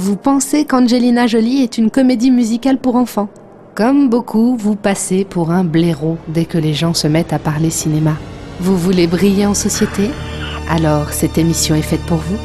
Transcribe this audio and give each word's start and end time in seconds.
Vous 0.00 0.14
pensez 0.14 0.64
qu'Angelina 0.64 1.26
Jolie 1.26 1.60
est 1.64 1.76
une 1.76 1.90
comédie 1.90 2.30
musicale 2.30 2.78
pour 2.78 2.94
enfants 2.94 3.28
Comme 3.74 4.08
beaucoup, 4.08 4.56
vous 4.56 4.76
passez 4.76 5.24
pour 5.24 5.50
un 5.50 5.64
blaireau 5.64 6.18
dès 6.28 6.44
que 6.44 6.56
les 6.56 6.72
gens 6.72 6.94
se 6.94 7.08
mettent 7.08 7.32
à 7.32 7.40
parler 7.40 7.68
cinéma. 7.68 8.12
Vous 8.60 8.76
voulez 8.76 9.08
briller 9.08 9.44
en 9.44 9.54
société? 9.54 10.10
Alors 10.70 11.08
cette 11.08 11.36
émission 11.36 11.74
est 11.74 11.82
faite 11.82 12.02
pour 12.02 12.18
vous 12.18 12.36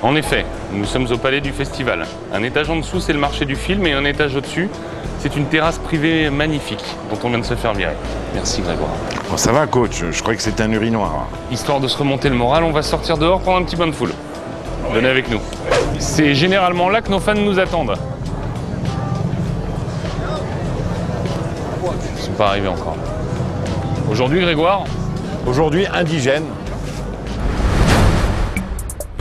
En 0.00 0.16
effet, 0.16 0.46
nous 0.72 0.86
sommes 0.86 1.06
au 1.12 1.18
palais 1.18 1.42
du 1.42 1.50
festival. 1.50 2.06
Un 2.32 2.42
étage 2.42 2.70
en 2.70 2.76
dessous, 2.76 3.00
c'est 3.00 3.12
le 3.12 3.18
marché 3.18 3.44
du 3.44 3.56
film, 3.56 3.86
et 3.86 3.92
un 3.92 4.06
étage 4.06 4.34
au-dessus, 4.36 4.70
c'est 5.18 5.36
une 5.36 5.44
terrasse 5.44 5.76
privée 5.76 6.30
magnifique 6.30 6.82
dont 7.10 7.18
on 7.24 7.28
vient 7.28 7.40
de 7.40 7.44
se 7.44 7.56
faire 7.56 7.74
virer. 7.74 7.96
Merci 8.34 8.62
Grégoire. 8.62 8.92
Bon, 9.30 9.36
ça 9.36 9.52
va, 9.52 9.66
coach, 9.66 10.02
je 10.10 10.20
croyais 10.22 10.38
que 10.38 10.42
c'était 10.42 10.62
un 10.62 10.72
urinoir. 10.72 11.28
Histoire 11.50 11.78
de 11.78 11.88
se 11.88 11.98
remonter 11.98 12.30
le 12.30 12.36
moral, 12.36 12.64
on 12.64 12.72
va 12.72 12.80
sortir 12.80 13.18
dehors 13.18 13.42
prendre 13.42 13.58
un 13.58 13.64
petit 13.64 13.76
bain 13.76 13.86
de 13.86 13.92
foule. 13.92 14.12
Venez 14.92 15.08
avec 15.08 15.30
nous. 15.30 15.40
C'est 15.98 16.34
généralement 16.34 16.88
là 16.88 17.00
que 17.00 17.10
nos 17.10 17.20
fans 17.20 17.34
nous 17.34 17.58
attendent. 17.58 17.96
Ils 22.16 22.22
sont 22.22 22.32
pas 22.32 22.48
arrivés 22.48 22.68
encore. 22.68 22.96
Aujourd'hui, 24.10 24.40
Grégoire, 24.40 24.84
Aujourd'hui, 25.46 25.86
indigène. 25.92 26.44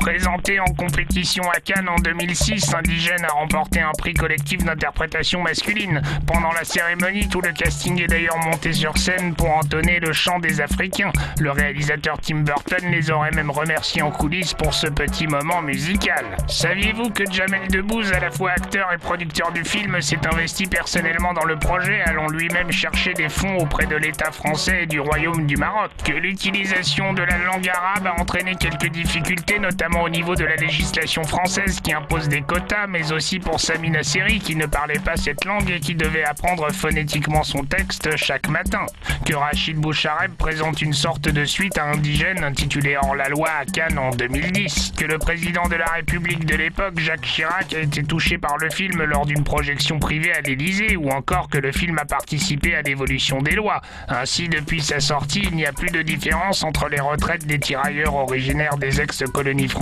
Présenté 0.02 0.60
en 0.60 0.66
compétition 0.66 1.44
à 1.52 1.60
Cannes 1.60 1.88
en 1.88 1.98
2006, 1.98 2.74
Indigène 2.74 3.24
a 3.24 3.34
remporté 3.34 3.82
un 3.82 3.92
prix 3.92 4.16
collectif 4.16 4.64
d'interprétation 4.64 5.44
masculine. 5.44 6.02
Pendant 6.26 6.52
la 6.54 6.64
cérémonie, 6.64 7.30
tout 7.30 7.40
le 7.40 7.52
casting 7.52 8.02
est 8.02 8.08
d'ailleurs 8.08 8.40
monté 8.40 8.74
sur 8.74 8.98
scène 8.98 9.36
pour 9.36 9.56
entonner 9.56 10.00
le 10.00 10.12
chant 10.12 10.40
des 10.40 10.60
Africains. 10.60 11.12
Le 11.40 11.52
réalisateur 11.52 12.18
Tim 12.20 12.38
Burton 12.38 12.90
les 12.90 13.12
aurait 13.12 13.30
même 13.30 13.52
remerciés 13.52 14.02
en 14.02 14.10
coulisses 14.10 14.56
pour 14.56 14.74
ce 14.74 14.88
petit 14.88 15.28
moment 15.28 15.62
musical. 15.62 16.26
Saviez-vous 16.48 17.12
que 17.12 17.32
Jamel 17.32 17.68
Debbouze, 17.68 18.12
à 18.12 18.20
la 18.20 18.32
fois 18.32 18.54
acteur 18.54 18.92
et 18.92 18.98
producteur 18.98 19.52
du 19.52 19.64
film, 19.64 20.02
s'est 20.02 20.26
investi 20.26 20.66
personnellement 20.66 21.34
dans 21.34 21.46
le 21.46 21.58
projet, 21.58 22.02
allant 22.02 22.28
lui-même 22.28 22.72
chercher 22.72 23.14
des 23.14 23.30
fonds 23.30 23.58
auprès 23.58 23.86
de 23.86 23.98
l'État 23.98 24.32
français 24.32 24.84
et 24.84 24.88
du 24.88 25.00
Royaume 25.00 25.46
du 25.46 25.58
Maroc? 25.58 25.92
Que 26.04 26.14
l'utilisation 26.14 27.14
de 27.14 27.22
la 27.22 27.38
langue 27.38 27.70
arabe 27.70 28.08
a 28.08 28.20
entraîné 28.20 28.56
quelques 28.56 28.90
difficultés, 28.90 29.60
notamment 29.60 29.91
au 30.00 30.10
niveau 30.10 30.36
de 30.36 30.46
la 30.46 30.56
législation 30.56 31.24
française 31.24 31.82
qui 31.82 31.94
impose 31.94 32.30
des 32.30 32.42
quotas, 32.42 32.88
mais 32.88 33.12
aussi 33.12 33.40
pour 33.40 33.60
Samina 33.60 34.04
Seri 34.04 34.40
qui 34.40 34.56
ne 34.56 34.66
parlait 34.66 35.00
pas 35.00 35.18
cette 35.18 35.44
langue 35.44 35.70
et 35.70 35.80
qui 35.80 35.96
devait 35.96 36.24
apprendre 36.24 36.72
phonétiquement 36.72 37.44
son 37.44 37.64
texte 37.64 38.16
chaque 38.16 38.48
matin. 38.48 38.86
Que 39.26 39.36
Rachid 39.36 39.78
Bouchareb 39.78 40.34
présente 40.36 40.82
une 40.82 40.94
sorte 40.94 41.24
de 41.24 41.46
suite 41.46 41.78
à 41.78 41.86
Indigène 41.86 42.44
intitulée 42.44 42.96
Hors 43.02 43.16
la 43.16 43.30
loi 43.30 43.50
à 43.50 43.66
Cannes 43.66 43.98
en 43.98 44.12
2010. 44.12 44.94
Que 44.98 45.06
le 45.06 45.18
président 45.18 45.68
de 45.68 45.76
la 45.76 45.86
République 45.86 46.46
de 46.46 46.56
l'époque, 46.56 47.00
Jacques 47.00 47.22
Chirac, 47.22 47.74
a 47.74 47.80
été 47.80 48.04
touché 48.04 48.38
par 48.38 48.58
le 48.58 48.70
film 48.70 49.04
lors 49.04 49.26
d'une 49.26 49.44
projection 49.44 50.00
privée 50.00 50.34
à 50.34 50.42
l'Élysée, 50.42 50.96
ou 50.96 51.10
encore 51.10 51.50
que 51.50 51.58
le 51.58 51.72
film 51.72 51.98
a 52.00 52.06
participé 52.06 52.76
à 52.76 52.82
l'évolution 52.82 53.40
des 53.42 53.56
lois. 53.56 53.82
Ainsi, 54.08 54.48
depuis 54.48 54.82
sa 54.82 55.00
sortie, 55.00 55.42
il 55.44 55.56
n'y 55.56 55.66
a 55.66 55.74
plus 55.74 55.90
de 55.90 56.02
différence 56.02 56.64
entre 56.64 56.88
les 56.88 57.00
retraites 57.00 57.46
des 57.46 57.60
tirailleurs 57.60 58.16
originaires 58.16 58.78
des 58.78 59.02
ex-colonies 59.02 59.68
françaises 59.68 59.81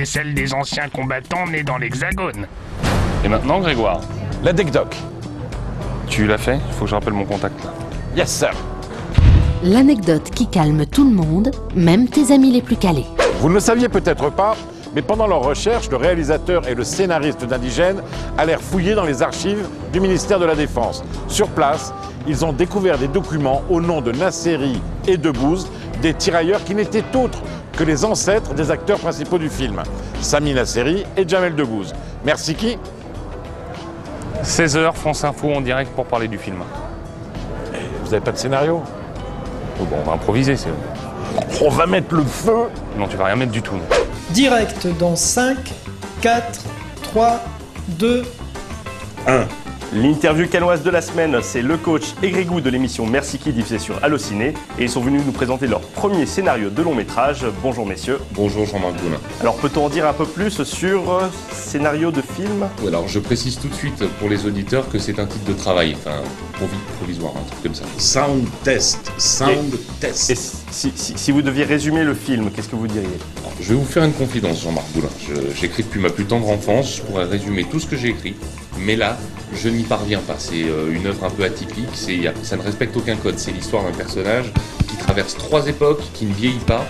et 0.00 0.04
celles 0.04 0.32
des 0.32 0.54
anciens 0.54 0.88
combattants 0.88 1.46
nés 1.46 1.64
dans 1.64 1.76
l'Hexagone. 1.76 2.46
et 3.24 3.28
maintenant 3.28 3.58
Grégoire, 3.58 4.00
La 4.44 4.52
DECDOC. 4.52 4.94
tu 6.08 6.26
l'as 6.26 6.38
fait 6.38 6.58
Il 6.68 6.72
faut 6.74 6.84
que 6.84 6.90
je 6.90 6.94
rappelle 6.94 7.12
mon 7.14 7.24
contact 7.24 7.62
là. 7.64 7.72
Yes, 8.16 8.30
sir. 8.30 8.52
L'anecdote 9.62 10.30
qui 10.30 10.46
calme 10.48 10.86
tout 10.86 11.04
le 11.04 11.14
monde, 11.14 11.50
même 11.74 12.08
tes 12.08 12.32
amis 12.32 12.52
les 12.52 12.62
plus 12.62 12.76
calés. 12.76 13.04
Vous 13.40 13.48
ne 13.48 13.54
le 13.54 13.60
saviez 13.60 13.88
peut-être 13.88 14.30
pas, 14.30 14.56
mais 14.94 15.02
pendant 15.02 15.26
leur 15.26 15.42
recherche, 15.42 15.90
le 15.90 15.96
réalisateur 15.96 16.66
et 16.68 16.74
le 16.74 16.84
scénariste 16.84 17.44
d'Indigène 17.44 18.02
allèrent 18.38 18.62
fouiller 18.62 18.94
dans 18.94 19.04
les 19.04 19.20
archives 19.20 19.66
du 19.92 20.00
ministère 20.00 20.38
de 20.38 20.46
la 20.46 20.54
Défense. 20.54 21.04
Sur 21.28 21.48
place, 21.48 21.92
ils 22.26 22.44
ont 22.44 22.52
découvert 22.52 22.98
des 22.98 23.08
documents 23.08 23.62
au 23.68 23.80
nom 23.80 24.00
de 24.00 24.12
Nasseri 24.12 24.80
et 25.08 25.16
de 25.16 25.30
Bouze, 25.30 25.68
des 26.02 26.14
tirailleurs 26.14 26.64
qui 26.64 26.74
n'étaient 26.74 27.04
autres 27.16 27.42
que 27.80 27.84
les 27.86 28.04
ancêtres 28.04 28.52
des 28.52 28.70
acteurs 28.70 28.98
principaux 28.98 29.38
du 29.38 29.48
film, 29.48 29.82
Sami 30.20 30.52
Nasseri 30.52 31.02
et 31.16 31.26
Jamel 31.26 31.54
Debbouze. 31.56 31.94
Merci 32.26 32.54
qui? 32.54 32.76
16h, 34.44 34.92
France 34.92 35.24
Info 35.24 35.50
en 35.50 35.62
direct 35.62 35.90
pour 35.92 36.04
parler 36.04 36.28
du 36.28 36.36
film. 36.36 36.58
Vous 38.04 38.10
n'avez 38.10 38.20
pas 38.20 38.32
de 38.32 38.36
scénario? 38.36 38.82
Oh, 39.80 39.84
bon, 39.84 39.96
on 40.04 40.06
va 40.06 40.12
improviser, 40.12 40.58
c'est... 40.58 40.68
On 41.62 41.70
va 41.70 41.86
mettre 41.86 42.14
le 42.14 42.22
feu 42.22 42.68
Non, 42.98 43.08
tu 43.08 43.16
vas 43.16 43.24
rien 43.24 43.36
mettre 43.36 43.52
du 43.52 43.62
tout. 43.62 43.76
non. 43.76 43.80
Direct 44.32 44.86
dans 44.98 45.16
5, 45.16 45.56
4, 46.20 46.60
3, 47.04 47.40
2, 47.88 48.24
1. 49.26 49.44
L'interview 49.92 50.46
canoise 50.46 50.84
de 50.84 50.90
la 50.90 51.00
semaine, 51.02 51.36
c'est 51.42 51.62
le 51.62 51.76
coach 51.76 52.14
et 52.22 52.30
Grégou 52.30 52.60
de 52.60 52.70
l'émission 52.70 53.06
Merci 53.06 53.38
qui 53.38 53.52
diffusée 53.52 53.80
sur 53.80 53.96
Allociné 54.04 54.54
et 54.78 54.84
ils 54.84 54.88
sont 54.88 55.00
venus 55.00 55.22
nous 55.26 55.32
présenter 55.32 55.66
leur 55.66 55.80
premier 55.80 56.26
scénario 56.26 56.70
de 56.70 56.80
long 56.80 56.94
métrage. 56.94 57.44
Bonjour 57.60 57.84
messieurs. 57.84 58.20
Bonjour 58.32 58.66
Jean-Marc 58.66 58.94
Boulin. 59.02 59.18
Alors 59.40 59.56
peut-on 59.56 59.86
en 59.86 59.88
dire 59.88 60.06
un 60.06 60.12
peu 60.12 60.26
plus 60.26 60.62
sur 60.62 61.12
euh, 61.12 61.22
scénario 61.52 62.12
de 62.12 62.22
film? 62.22 62.68
Oui, 62.82 62.88
alors 62.88 63.08
je 63.08 63.18
précise 63.18 63.58
tout 63.58 63.66
de 63.66 63.74
suite 63.74 64.04
pour 64.20 64.28
les 64.28 64.46
auditeurs 64.46 64.88
que 64.88 65.00
c'est 65.00 65.18
un 65.18 65.26
titre 65.26 65.44
de 65.46 65.54
travail, 65.54 65.96
enfin 65.98 66.18
provi- 66.54 66.70
provisoire, 66.98 67.32
un 67.36 67.48
truc 67.50 67.62
comme 67.64 67.74
ça. 67.74 67.82
Sound 67.98 68.46
test, 68.62 69.10
sound 69.18 69.74
Et 69.74 69.78
test. 69.98 70.36
si, 70.70 70.92
si- 70.94 71.14
si 71.16 71.32
vous 71.32 71.42
deviez 71.42 71.64
résumer 71.64 72.04
le 72.04 72.14
film, 72.14 72.52
qu'est-ce 72.52 72.68
que 72.68 72.76
vous 72.76 72.86
diriez? 72.86 73.08
Je 73.60 73.68
vais 73.70 73.74
vous 73.74 73.84
faire 73.84 74.04
une 74.04 74.12
confidence 74.12 74.62
Jean-Marc 74.62 74.86
Boulin. 74.94 75.08
Je- 75.28 75.54
J'écris 75.54 75.82
depuis 75.82 76.00
ma 76.00 76.10
plus 76.10 76.24
tendre 76.24 76.48
enfance, 76.48 76.96
je 76.96 77.02
pourrais 77.02 77.24
résumer 77.24 77.64
tout 77.64 77.78
ce 77.80 77.86
que 77.86 77.96
j'ai 77.96 78.08
écrit, 78.08 78.34
mais 78.78 78.96
là, 78.96 79.16
je 79.54 79.68
n'y 79.68 79.82
parviens 79.82 80.20
pas. 80.20 80.36
C'est 80.38 80.64
euh, 80.64 80.92
une 80.94 81.06
œuvre 81.06 81.24
un 81.24 81.30
peu 81.30 81.44
atypique, 81.44 81.88
ça 82.42 82.56
ne 82.56 82.62
respecte 82.62 82.96
aucun 82.96 83.16
code. 83.16 83.38
C'est 83.38 83.52
l'histoire 83.52 83.84
d'un 83.84 83.92
personnage 83.92 84.52
qui 84.88 84.96
traverse 84.96 85.36
trois 85.36 85.66
époques, 85.66 86.02
qui 86.14 86.24
ne 86.26 86.32
vieillit 86.34 86.58
pas, 86.66 86.84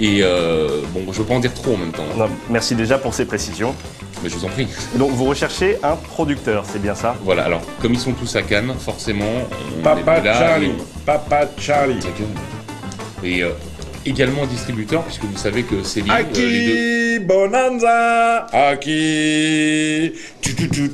et 0.00 0.20
euh, 0.22 0.80
bon, 0.92 1.12
je 1.12 1.18
veux 1.18 1.24
pas 1.24 1.34
en 1.34 1.40
dire 1.40 1.52
trop 1.54 1.74
en 1.74 1.78
même 1.78 1.92
temps, 1.92 2.04
Non, 2.16 2.28
Merci 2.50 2.74
déjà 2.74 2.98
pour 2.98 3.14
ces 3.14 3.26
précisions. 3.26 3.74
mais 4.22 4.28
je 4.30 4.36
vous 4.36 4.44
en 4.46 4.48
prie. 4.48 4.66
Donc 4.96 5.10
vous 5.10 5.24
recherchez 5.26 5.76
un 5.82 5.96
producteur, 5.96 6.64
c'est 6.72 6.80
bien 6.80 6.94
ça? 6.94 7.14
Voilà, 7.24 7.44
alors, 7.44 7.60
comme 7.82 7.92
ils 7.92 8.00
sont 8.00 8.12
tous 8.12 8.34
à 8.36 8.42
Cannes, 8.42 8.72
forcément, 8.78 9.24
on 9.78 9.82
Papa 9.82 10.16
est 10.18 10.24
là, 10.24 10.32
Charlie, 10.38 10.66
et- 10.66 10.74
Papa 11.04 11.48
Charlie. 11.58 11.98
Et 13.22 13.42
euh, 13.42 13.50
également 14.06 14.46
distributeur, 14.46 15.02
puisque 15.04 15.24
vous 15.24 15.36
savez 15.36 15.62
que 15.62 15.82
Céline, 15.82 16.12
euh, 16.12 16.22
les 16.34 17.18
deux... 17.18 17.24
Bonanza. 17.24 18.46
Aki. 18.52 20.12
Tu, 20.40 20.54
tu, 20.54 20.68
tu. 20.68 20.90